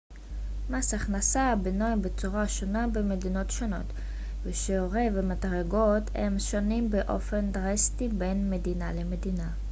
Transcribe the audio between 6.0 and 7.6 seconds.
המס שונים באופן